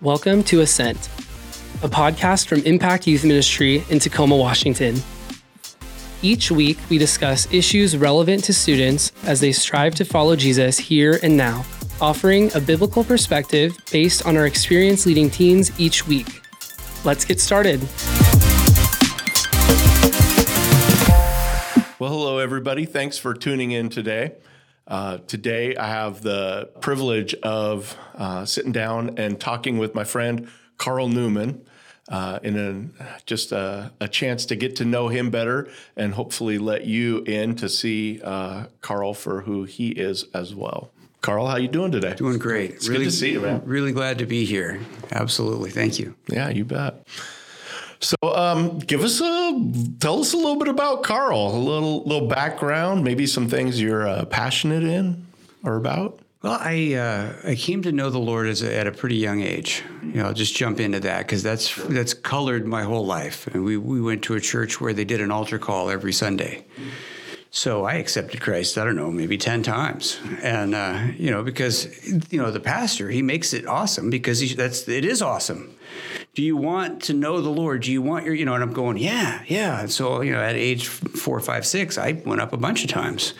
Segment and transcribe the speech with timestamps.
[0.00, 0.98] Welcome to Ascent,
[1.84, 4.96] a podcast from Impact Youth Ministry in Tacoma, Washington.
[6.20, 11.20] Each week, we discuss issues relevant to students as they strive to follow Jesus here
[11.22, 11.64] and now,
[12.00, 16.40] offering a biblical perspective based on our experience leading teens each week.
[17.04, 17.80] Let's get started.
[22.00, 22.84] Well, hello, everybody.
[22.84, 24.32] Thanks for tuning in today.
[24.92, 30.50] Uh, today, I have the privilege of uh, sitting down and talking with my friend
[30.76, 31.64] Karl Newman
[32.10, 32.58] uh, in
[33.00, 37.22] a, just a, a, chance to get to know him better and hopefully let you
[37.22, 40.92] in to see uh, Karl for who he is as well.
[41.22, 42.12] Karl, how you doing today?
[42.14, 42.72] Doing great.
[42.72, 43.62] It's really, good to see you, man.
[43.64, 44.78] Really glad to be here.
[45.10, 45.70] Absolutely.
[45.70, 46.16] Thank you.
[46.28, 47.08] Yeah, you bet.
[48.02, 52.26] So, um, give us a tell us a little bit about Karl, a little little
[52.26, 55.24] background, maybe some things you're uh, passionate in
[55.62, 56.18] or about.
[56.42, 59.40] Well, I uh, I came to know the Lord as a, at a pretty young
[59.40, 59.84] age.
[60.02, 63.46] You know, I'll just jump into that because that's that's colored my whole life.
[63.46, 66.64] And we we went to a church where they did an altar call every Sunday.
[67.54, 70.18] So I accepted Christ, I don't know, maybe 10 times.
[70.42, 71.86] And, uh, you know, because,
[72.32, 75.76] you know, the pastor, he makes it awesome because he, that's, it is awesome.
[76.32, 77.82] Do you want to know the Lord?
[77.82, 79.80] Do you want your, you know, and I'm going, yeah, yeah.
[79.80, 82.90] And so, you know, at age four, five, six, I went up a bunch of
[82.90, 83.34] times.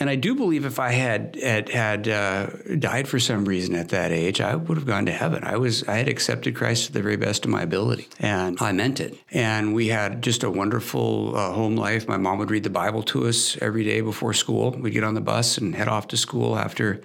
[0.00, 2.46] And I do believe if I had had, had uh,
[2.78, 5.44] died for some reason at that age, I would have gone to heaven.
[5.44, 8.72] I was I had accepted Christ to the very best of my ability, and I
[8.72, 9.18] meant it.
[9.30, 12.08] And we had just a wonderful uh, home life.
[12.08, 14.70] My mom would read the Bible to us every day before school.
[14.70, 17.02] We'd get on the bus and head off to school after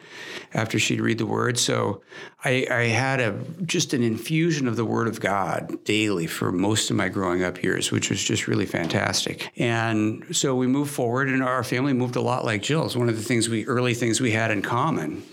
[0.53, 1.59] after she'd read the Word.
[1.59, 2.01] So
[2.45, 3.31] I, I had a
[3.65, 7.63] just an infusion of the Word of God daily for most of my growing up
[7.63, 9.51] years, which was just really fantastic.
[9.57, 12.95] And so we moved forward, and our family moved a lot like Jill's.
[12.95, 15.23] one of the things we early things we had in common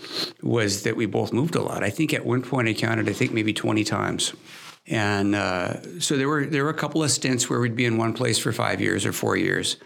[0.41, 1.83] was that we both moved a lot.
[1.83, 4.33] I think at one point I counted, I think maybe 20 times.
[4.87, 7.97] And uh, so there were there were a couple of stints where we'd be in
[7.97, 9.77] one place for five years or four years,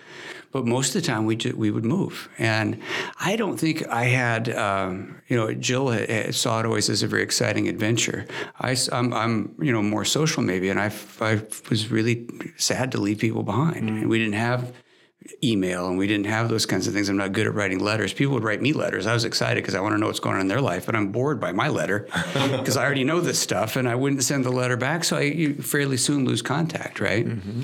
[0.51, 2.29] but most of the time we ju- we would move.
[2.37, 2.79] And
[3.19, 7.03] I don't think I had um, you know Jill had, had saw it always as
[7.03, 8.25] a very exciting adventure.
[8.59, 12.27] I, am I'm, I'm you know more social maybe, and I I was really
[12.57, 13.97] sad to leave people behind, mm-hmm.
[13.97, 14.73] and we didn't have
[15.43, 17.09] email and we didn't have those kinds of things.
[17.09, 18.13] I'm not good at writing letters.
[18.13, 19.05] People would write me letters.
[19.05, 20.95] I was excited because I want to know what's going on in their life, but
[20.95, 24.45] I'm bored by my letter because I already know this stuff and I wouldn't send
[24.45, 25.03] the letter back.
[25.03, 27.25] So I fairly soon lose contact, right?
[27.25, 27.63] Mm-hmm.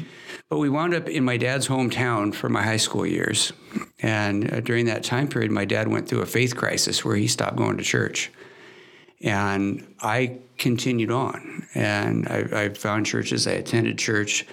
[0.50, 3.52] But we wound up in my dad's hometown for my high school years.
[4.00, 7.28] And uh, during that time period, my dad went through a faith crisis where he
[7.28, 8.32] stopped going to church.
[9.22, 11.68] And I continued on.
[11.74, 13.48] And I, I found churches.
[13.48, 14.46] I attended church.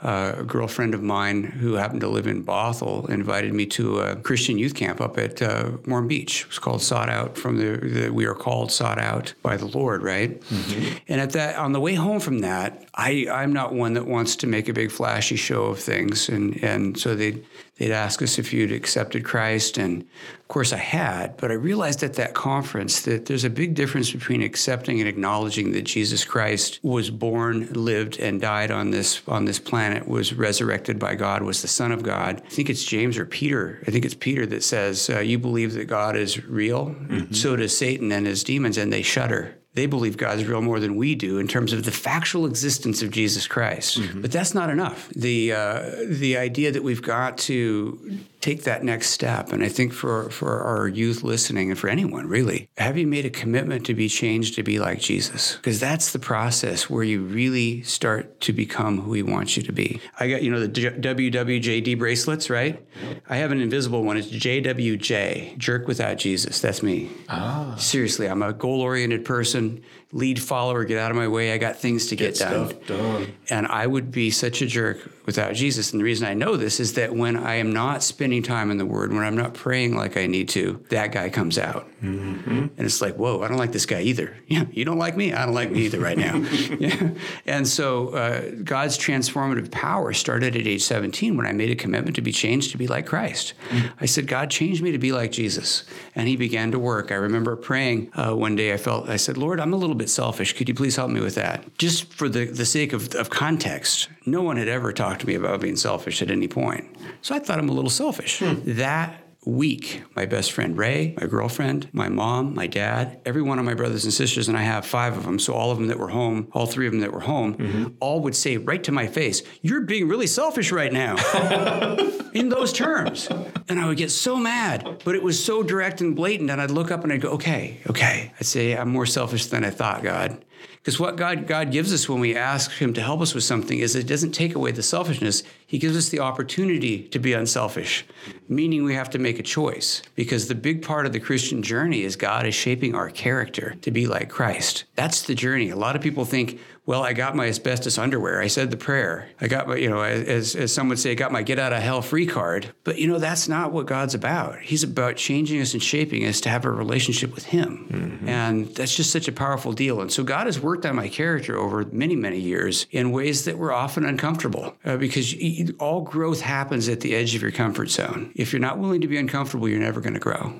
[0.00, 4.16] Uh, a girlfriend of mine who happened to live in Bothell invited me to a
[4.16, 6.42] Christian youth camp up at uh, Warm Beach.
[6.42, 9.66] It was called Sought Out from the, the, we are called Sought Out by the
[9.66, 10.40] Lord, right?
[10.40, 10.96] Mm-hmm.
[11.08, 14.36] And at that, on the way home from that, I, I'm not one that wants
[14.36, 16.28] to make a big flashy show of things.
[16.28, 17.42] And, and so they
[17.78, 19.78] they'd ask us if you'd accepted Christ.
[19.78, 23.74] And of course I had, but I realized at that conference that there's a big
[23.74, 28.90] difference between accepting and acknowledging acknowledging that Jesus Christ was born, lived, and died on
[28.90, 32.42] this on this planet, was resurrected by God, was the Son of God.
[32.44, 33.82] I think it's James or Peter.
[33.86, 37.32] I think it's Peter that says, uh, "You believe that God is real, mm-hmm.
[37.32, 40.96] so does Satan and his demons, and they shudder." they believe God's real more than
[40.96, 44.00] we do in terms of the factual existence of Jesus Christ.
[44.00, 44.22] Mm-hmm.
[44.22, 45.08] But that's not enough.
[45.10, 49.92] The uh, the idea that we've got to take that next step, and I think
[49.92, 53.94] for for our youth listening and for anyone really, have you made a commitment to
[53.94, 55.56] be changed to be like Jesus?
[55.56, 59.72] Because that's the process where you really start to become who He wants you to
[59.72, 60.00] be.
[60.18, 62.84] I got you know the WWJD bracelets, right?
[63.28, 64.16] I have an invisible one.
[64.16, 66.60] It's JWJ, jerk without Jesus.
[66.60, 67.10] That's me.
[67.28, 67.74] Ah.
[67.76, 71.52] Seriously, I'm a goal oriented person lead follower, get out of my way.
[71.52, 72.74] I got things to get, get done.
[72.86, 73.34] done.
[73.50, 75.92] And I would be such a jerk without Jesus.
[75.92, 78.78] And the reason I know this is that when I am not spending time in
[78.78, 81.86] the Word, when I'm not praying like I need to, that guy comes out.
[82.02, 82.50] Mm-hmm.
[82.50, 84.36] And it's like, whoa, I don't like this guy either.
[84.48, 85.34] Yeah, you don't like me?
[85.34, 86.36] I don't like me either right now.
[86.78, 87.10] yeah.
[87.44, 92.16] And so uh, God's transformative power started at age 17 when I made a commitment
[92.16, 93.52] to be changed to be like Christ.
[93.68, 93.88] Mm-hmm.
[94.00, 95.84] I said, God, change me to be like Jesus.
[96.14, 97.12] And He began to work.
[97.12, 100.10] I remember praying uh, one day, I felt, I said, Lord, I'm a little bit
[100.10, 100.54] selfish.
[100.54, 101.76] Could you please help me with that?
[101.78, 105.34] Just for the, the sake of, of context, no one had ever talked to me
[105.34, 106.86] about being selfish at any point.
[107.22, 108.38] So I thought I'm a little selfish.
[108.38, 108.54] Hmm.
[108.64, 113.64] That week, my best friend Ray, my girlfriend, my mom, my dad, every one of
[113.64, 115.38] my brothers and sisters, and I have five of them.
[115.38, 117.86] So all of them that were home, all three of them that were home, mm-hmm.
[117.98, 121.16] all would say right to my face, You're being really selfish right now.
[122.34, 123.28] in those terms.
[123.68, 126.50] And I would get so mad, but it was so direct and blatant.
[126.50, 128.32] And I'd look up and I'd go, Okay, okay.
[128.38, 130.44] I'd say, I'm more selfish than I thought, God.
[130.76, 133.78] Because what God, God gives us when we ask Him to help us with something
[133.78, 135.42] is it doesn't take away the selfishness.
[135.66, 138.06] He gives us the opportunity to be unselfish,
[138.48, 140.02] meaning we have to make a choice.
[140.14, 143.90] Because the big part of the Christian journey is God is shaping our character to
[143.90, 144.84] be like Christ.
[144.94, 145.70] That's the journey.
[145.70, 148.40] A lot of people think, well, I got my asbestos underwear.
[148.40, 149.28] I said the prayer.
[149.42, 151.74] I got my, you know, as, as some would say, I got my get out
[151.74, 152.72] of hell free card.
[152.82, 154.60] But, you know, that's not what God's about.
[154.60, 157.88] He's about changing us and shaping us to have a relationship with Him.
[157.90, 158.28] Mm-hmm.
[158.30, 160.00] And that's just such a powerful deal.
[160.00, 163.58] And so God has worked on my character over many, many years in ways that
[163.58, 165.34] were often uncomfortable uh, because
[165.78, 168.32] all growth happens at the edge of your comfort zone.
[168.34, 170.58] If you're not willing to be uncomfortable, you're never going to grow.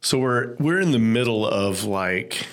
[0.00, 2.46] So we're we're in the middle of like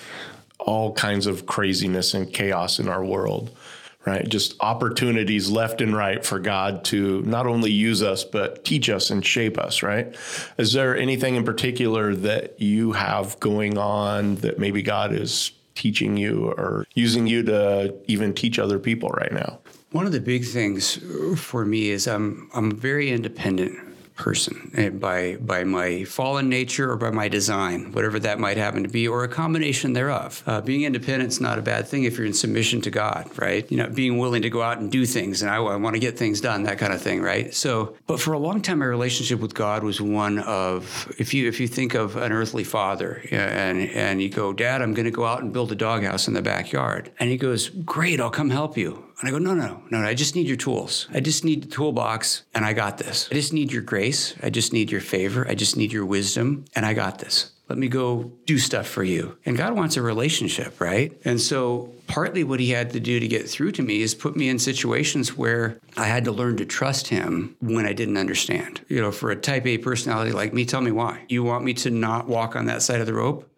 [0.66, 3.56] all kinds of craziness and chaos in our world,
[4.06, 4.28] right?
[4.28, 9.10] Just opportunities left and right for God to not only use us, but teach us
[9.10, 10.16] and shape us, right?
[10.58, 16.18] Is there anything in particular that you have going on that maybe God is teaching
[16.18, 19.60] you or using you to even teach other people right now?
[19.92, 20.98] One of the big things
[21.40, 23.78] for me is I'm I'm very independent
[24.16, 28.84] person eh, by by my fallen nature or by my design, whatever that might happen
[28.84, 30.44] to be, or a combination thereof.
[30.46, 33.70] Uh, being independent is not a bad thing if you're in submission to God, right?
[33.72, 36.00] You know, being willing to go out and do things, and I, I want to
[36.00, 37.54] get things done, that kind of thing, right?
[37.54, 41.48] So, but for a long time, my relationship with God was one of if you
[41.48, 45.12] if you think of an earthly father and and you go, Dad, I'm going to
[45.12, 48.50] go out and build a doghouse in the backyard, and he goes, Great, I'll come
[48.50, 49.13] help you.
[49.24, 51.08] And I go, no, no, no, no, I just need your tools.
[51.14, 53.30] I just need the toolbox and I got this.
[53.32, 54.36] I just need your grace.
[54.44, 55.48] I just need your favor.
[55.48, 57.52] I just need your wisdom and I got this.
[57.70, 59.38] Let me go do stuff for you.
[59.46, 61.18] And God wants a relationship, right?
[61.24, 64.36] And so partly what he had to do to get through to me is put
[64.36, 68.82] me in situations where I had to learn to trust him when I didn't understand.
[68.90, 71.22] You know, for a type A personality like me, tell me why.
[71.30, 73.50] You want me to not walk on that side of the rope?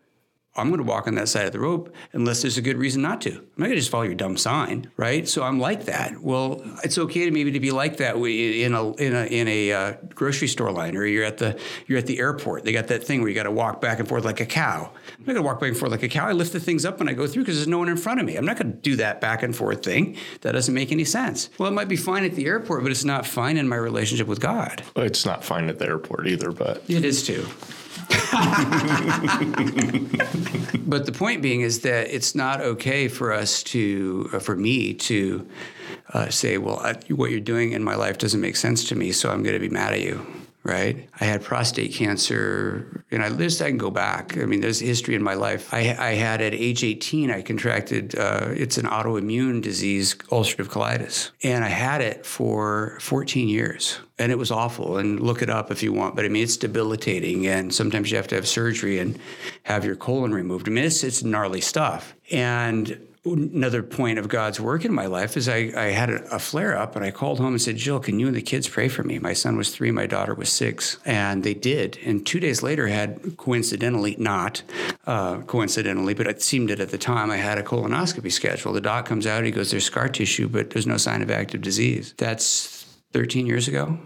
[0.57, 3.01] I'm going to walk on that side of the rope unless there's a good reason
[3.01, 3.31] not to.
[3.31, 5.27] I'm not going to just follow your dumb sign, right?
[5.27, 6.21] So I'm like that.
[6.21, 9.71] Well, it's okay to maybe to be like that in a in a in a
[9.73, 12.63] uh, grocery store line, or you're at the you're at the airport.
[12.63, 14.91] They got that thing where you got to walk back and forth like a cow.
[15.17, 16.27] I'm not going to walk back and forth like a cow.
[16.27, 18.21] I lift the things up when I go through because there's no one in front
[18.21, 18.37] of me.
[18.37, 20.17] I'm not going to do that back and forth thing.
[20.41, 21.49] That doesn't make any sense.
[21.57, 24.27] Well, it might be fine at the airport, but it's not fine in my relationship
[24.27, 24.83] with God.
[24.95, 27.45] Well, it's not fine at the airport either, but it is too.
[30.85, 34.93] But the point being is that it's not okay for us to, uh, for me
[34.93, 35.47] to
[36.13, 39.11] uh, say, well, I, what you're doing in my life doesn't make sense to me,
[39.11, 40.25] so I'm going to be mad at you
[40.65, 41.07] right?
[41.21, 44.35] I had prostate cancer, and I this I can go back.
[44.35, 45.71] I mean, there's history in my life.
[45.71, 48.17] I, I had at age 18, I contracted.
[48.17, 54.31] Uh, it's an autoimmune disease, ulcerative colitis, and I had it for 14 years, and
[54.31, 54.97] it was awful.
[54.97, 58.17] And look it up if you want, but I mean, it's debilitating, and sometimes you
[58.17, 59.19] have to have surgery and
[59.63, 60.67] have your colon removed.
[60.67, 65.35] I mean, it's it's gnarly stuff, and another point of God's work in my life
[65.35, 67.99] is I, I had a, a, flare up and I called home and said, Jill,
[67.99, 69.17] can you and the kids pray for me?
[69.17, 70.99] My son was three, my daughter was six.
[71.05, 71.97] And they did.
[72.05, 74.61] And two days later, had coincidentally, not
[75.07, 78.75] uh, coincidentally, but it seemed it at the time, I had a colonoscopy scheduled.
[78.75, 81.61] The doc comes out, he goes, There's scar tissue, but there's no sign of active
[81.61, 82.13] disease.
[82.17, 83.97] That's 13 years ago?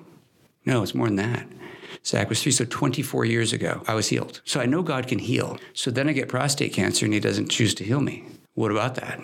[0.66, 1.48] No, it's more than that.
[2.06, 4.42] Zach was three, so 24 years ago, I was healed.
[4.46, 5.58] So I know God can heal.
[5.74, 8.26] So then I get prostate cancer and he doesn't choose to heal me.
[8.54, 9.20] What about that?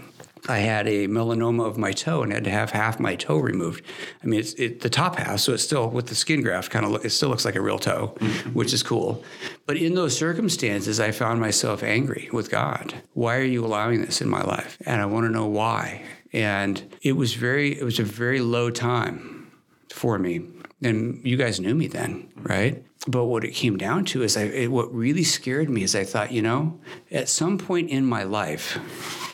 [0.47, 3.83] I had a melanoma of my toe and had to have half my toe removed.
[4.23, 6.85] I mean, it's it, the top half, so it's still with the skin graft, kind
[6.85, 8.51] of look, it still looks like a real toe, mm-hmm.
[8.51, 9.23] which is cool.
[9.65, 12.93] But in those circumstances, I found myself angry with God.
[13.13, 14.77] Why are you allowing this in my life?
[14.85, 16.03] And I want to know why.
[16.31, 19.51] And it was very, it was a very low time
[19.89, 20.41] for me.
[20.85, 22.85] And you guys knew me then, right?
[23.07, 26.03] But what it came down to is I, it, what really scared me is I
[26.03, 26.79] thought, you know,
[27.11, 28.77] at some point in my life,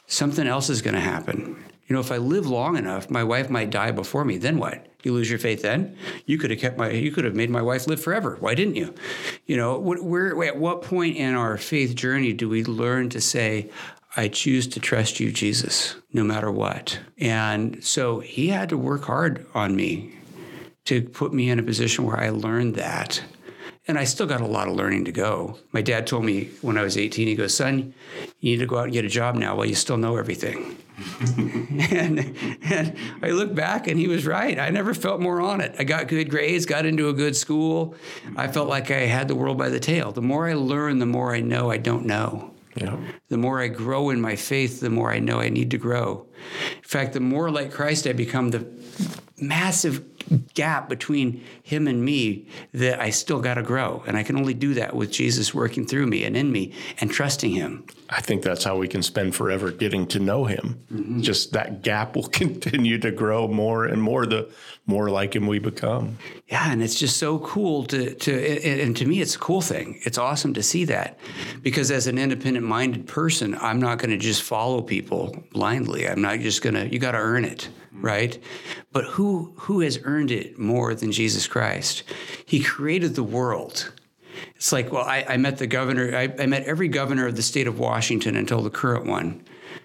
[0.08, 1.62] something else is going to happen.
[1.88, 4.38] You know, if I live long enough, my wife might die before me.
[4.38, 4.88] Then what?
[5.04, 5.98] You lose your faith then?
[6.26, 8.38] You could have kept my, you could have made my wife live forever.
[8.40, 8.94] Why didn't you?
[9.46, 13.70] You know, where, at what point in our faith journey do we learn to say,
[14.16, 17.00] I choose to trust you, Jesus, no matter what?
[17.18, 20.18] And so he had to work hard on me
[20.86, 23.24] to put me in a position where I learned that
[23.88, 25.58] And I still got a lot of learning to go.
[25.72, 27.94] My dad told me when I was 18, he goes, Son,
[28.40, 30.78] you need to go out and get a job now while you still know everything.
[31.92, 34.60] and, and I look back and he was right.
[34.60, 35.76] I never felt more on it.
[35.80, 37.96] I got good grades, got into a good school.
[38.36, 40.12] I felt like I had the world by the tail.
[40.12, 42.54] The more I learn, the more I know I don't know.
[42.76, 42.98] Yeah.
[43.30, 46.28] The more I grow in my faith, the more I know I need to grow.
[46.78, 48.66] In fact, the more like Christ I become, the
[49.42, 50.11] massive
[50.54, 54.04] gap between him and me that I still got to grow.
[54.08, 57.12] And I can only do that with Jesus working through me and in me and
[57.12, 57.86] trusting him.
[58.10, 60.82] I think that's how we can spend forever getting to know him.
[60.92, 61.22] Mm-hmm.
[61.22, 64.50] Just that gap will continue to grow more and more the
[64.86, 66.18] more like him we become.
[66.48, 70.00] Yeah, and it's just so cool to to and to me it's a cool thing.
[70.04, 71.18] It's awesome to see that.
[71.62, 76.08] Because as an independent minded person, I'm not going to just follow people blindly.
[76.08, 78.42] I'm not just going to you got to earn it right?
[78.92, 82.04] But who who has earned it more than Jesus Christ?
[82.46, 83.92] He created the world.
[84.56, 87.42] It's like, well, I, I met the governor, I, I met every governor of the
[87.42, 89.44] state of Washington until the current one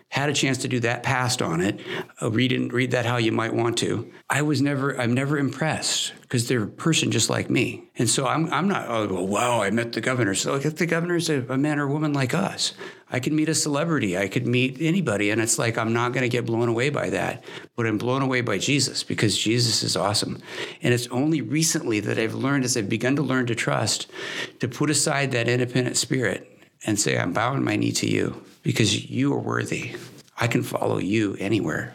[0.09, 1.81] had a chance to do that, passed on it.
[2.23, 4.11] Uh, read read that how you might want to.
[4.31, 8.27] I was never, I'm never impressed because they're a person just like me, and so
[8.27, 8.87] I'm, I'm not.
[8.89, 9.63] Oh, well, wow!
[9.63, 10.35] I met the governor.
[10.35, 12.73] So if the governor's a, a man or woman like us,
[13.11, 14.19] I could meet a celebrity.
[14.19, 17.11] I could meet anybody, and it's like I'm not going to get blown away by
[17.11, 17.45] that,
[17.77, 20.43] but I'm blown away by Jesus because Jesus is awesome.
[20.83, 24.11] And it's only recently that I've learned, as I've begun to learn to trust,
[24.59, 26.51] to put aside that independent spirit
[26.85, 29.95] and say, I'm bowing my knee to you because you are worthy.
[30.39, 31.95] I can follow you anywhere.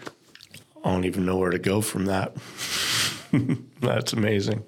[0.84, 2.36] I don't even know where to go from that.
[3.82, 4.64] That's amazing.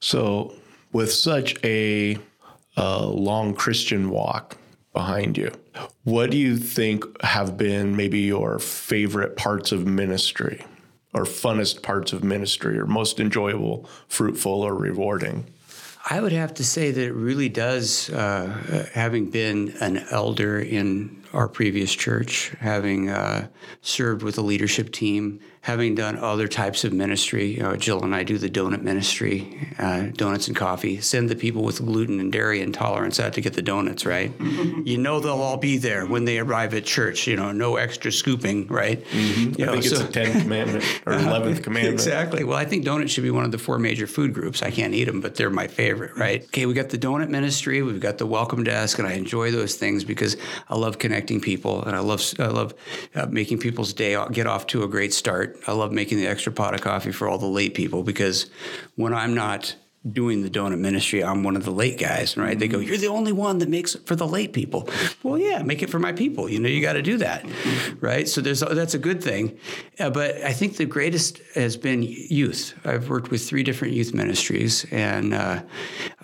[0.00, 0.54] So,
[0.92, 2.16] with such a,
[2.76, 4.56] a long Christian walk
[4.98, 5.52] behind you,
[6.02, 10.64] what do you think have been maybe your favorite parts of ministry
[11.14, 15.46] or funnest parts of ministry or most enjoyable, fruitful, or rewarding?
[16.10, 21.22] I would have to say that it really does, uh, having been an elder in
[21.32, 23.46] our previous church, having uh,
[23.80, 25.38] served with a leadership team,
[25.68, 27.56] having done other types of ministry.
[27.56, 30.98] You know, Jill and I do the donut ministry, uh, donuts and coffee.
[31.02, 34.32] Send the people with gluten and dairy intolerance out to get the donuts, right?
[34.40, 37.26] you know they'll all be there when they arrive at church.
[37.26, 39.04] You know, no extra scooping, right?
[39.04, 39.62] Mm-hmm.
[39.62, 41.92] I know, think so, it's a 10th commandment or 11th commandment.
[41.92, 42.44] Exactly.
[42.44, 44.62] Well, I think donuts should be one of the four major food groups.
[44.62, 46.44] I can't eat them, but they're my favorite, right?
[46.44, 49.74] Okay, we got the donut ministry, we've got the welcome desk, and I enjoy those
[49.74, 50.38] things because
[50.70, 52.72] I love connecting people and I love I love
[53.14, 55.57] uh, making people's day get off to a great start.
[55.66, 58.50] I love making the extra pot of coffee for all the late people because
[58.96, 59.74] when I'm not
[60.12, 62.50] doing the donut ministry, I'm one of the late guys, right?
[62.50, 62.58] Mm-hmm.
[62.58, 62.88] They go, mm-hmm.
[62.88, 64.88] You're the only one that makes it for the late people.
[65.22, 66.48] Well, yeah, make it for my people.
[66.48, 67.44] You know, you got to do that,
[68.00, 68.28] right?
[68.28, 69.58] So there's that's a good thing.
[69.98, 72.78] Uh, but I think the greatest has been youth.
[72.84, 75.62] I've worked with three different youth ministries, and uh,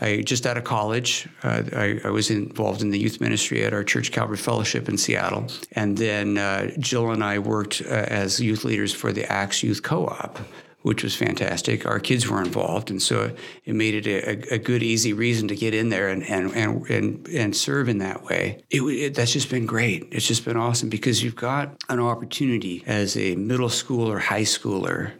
[0.01, 3.73] I just out of college, uh, I, I, was involved in the youth ministry at
[3.73, 8.41] our church Calvary Fellowship in Seattle, and then uh, Jill and I worked uh, as
[8.41, 10.39] youth leaders for the Axe Youth Co-op
[10.85, 11.87] which was fantastic.
[11.87, 15.57] Our kids were involved, and so it made it a, a good, easy reason to
[15.57, 18.63] get in there and and and and, and serve in that way.
[18.69, 20.09] It, it, that's just been great.
[20.13, 25.13] It's just been awesome because you've got an opportunity as a middle schooler, high schooler,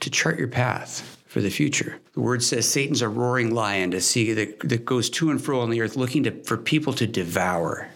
[0.00, 2.00] to chart your path for the future.
[2.14, 5.60] The word says Satan's a roaring lion to see that, that goes to and fro
[5.60, 7.90] on the earth, looking to, for people to devour.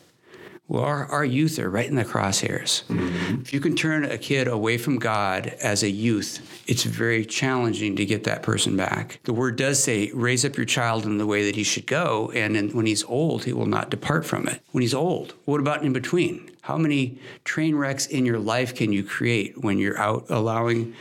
[0.68, 2.84] Well, our, our youth are right in the crosshairs.
[2.84, 3.40] Mm-hmm.
[3.40, 7.94] If you can turn a kid away from God as a youth, it's very challenging
[7.96, 9.20] to get that person back.
[9.24, 12.32] The word does say, raise up your child in the way that he should go,
[12.34, 14.60] and when he's old, he will not depart from it.
[14.72, 16.50] When he's old, what about in between?
[16.62, 20.96] How many train wrecks in your life can you create when you're out allowing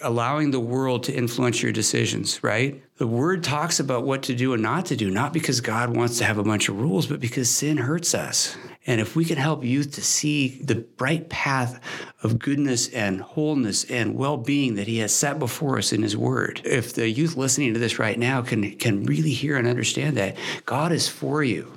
[0.00, 2.82] allowing the world to influence your decisions, right?
[2.96, 6.16] The word talks about what to do and not to do, not because God wants
[6.18, 8.56] to have a bunch of rules, but because sin hurts us.
[8.86, 11.80] And if we can help youth to see the bright path
[12.22, 16.62] of goodness and wholeness and well-being that he has set before us in his word,
[16.64, 20.36] if the youth listening to this right now can can really hear and understand that
[20.64, 21.72] God is for you.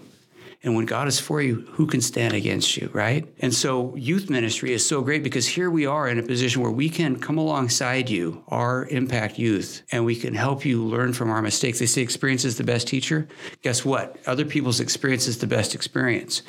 [0.65, 3.27] And when God is for you, who can stand against you, right?
[3.39, 6.71] And so youth ministry is so great because here we are in a position where
[6.71, 11.29] we can come alongside you, our impact youth, and we can help you learn from
[11.29, 11.79] our mistakes.
[11.79, 13.27] They say experience is the best teacher.
[13.61, 14.17] Guess what?
[14.25, 16.43] Other people's experience is the best experience.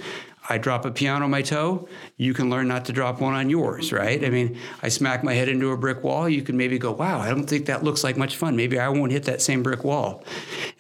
[0.47, 3.49] I drop a piano on my toe, you can learn not to drop one on
[3.49, 4.23] yours, right?
[4.23, 7.19] I mean, I smack my head into a brick wall, you can maybe go, wow,
[7.19, 8.55] I don't think that looks like much fun.
[8.55, 10.23] Maybe I won't hit that same brick wall.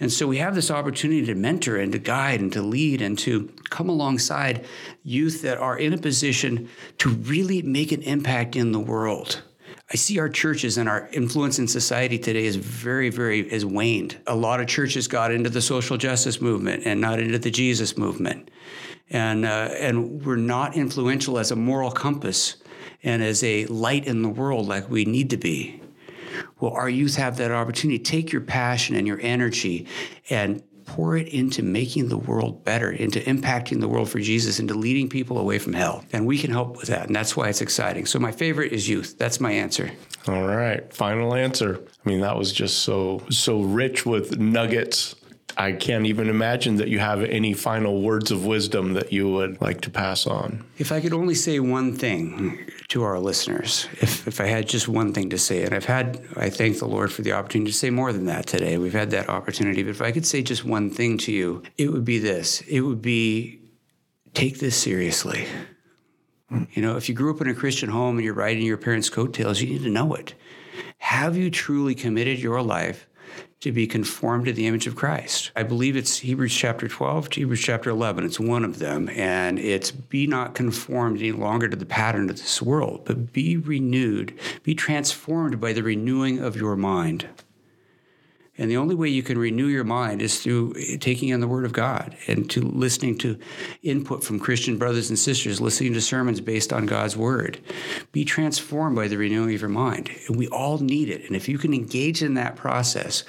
[0.00, 3.18] And so we have this opportunity to mentor and to guide and to lead and
[3.20, 4.66] to come alongside
[5.02, 6.68] youth that are in a position
[6.98, 9.42] to really make an impact in the world.
[9.90, 14.16] I see our churches and our influence in society today is very, very has waned.
[14.26, 17.98] A lot of churches got into the social justice movement and not into the Jesus
[17.98, 18.50] movement,
[19.10, 22.56] and uh, and we're not influential as a moral compass
[23.02, 25.80] and as a light in the world like we need to be.
[26.58, 27.98] Well, our youth have that opportunity.
[27.98, 29.86] Take your passion and your energy
[30.30, 34.74] and pour it into making the world better, into impacting the world for Jesus, into
[34.74, 36.04] leading people away from hell.
[36.12, 37.06] And we can help with that.
[37.06, 38.06] And that's why it's exciting.
[38.06, 39.16] So my favorite is youth.
[39.18, 39.90] That's my answer.
[40.26, 40.92] All right.
[40.92, 41.80] Final answer.
[42.04, 45.14] I mean, that was just so so rich with nuggets
[45.56, 49.60] I can't even imagine that you have any final words of wisdom that you would
[49.60, 50.64] like to pass on.
[50.78, 54.88] If I could only say one thing to our listeners, if, if I had just
[54.88, 57.76] one thing to say, and I've had, I thank the Lord for the opportunity to
[57.76, 58.78] say more than that today.
[58.78, 61.92] We've had that opportunity, but if I could say just one thing to you, it
[61.92, 63.60] would be this it would be
[64.32, 65.46] take this seriously.
[66.72, 69.08] You know, if you grew up in a Christian home and you're riding your parents'
[69.08, 70.34] coattails, you need to know it.
[70.98, 73.06] Have you truly committed your life
[73.60, 75.50] to be conformed to the image of Christ.
[75.56, 78.24] I believe it's Hebrews chapter 12 to Hebrews chapter 11.
[78.24, 79.08] It's one of them.
[79.08, 83.56] And it's be not conformed any longer to the pattern of this world, but be
[83.56, 87.28] renewed, be transformed by the renewing of your mind.
[88.56, 91.64] And the only way you can renew your mind is through taking in the Word
[91.64, 93.36] of God and to listening to
[93.82, 97.58] input from Christian brothers and sisters, listening to sermons based on God's Word.
[98.12, 100.10] Be transformed by the renewing of your mind.
[100.28, 101.26] And we all need it.
[101.26, 103.24] And if you can engage in that process,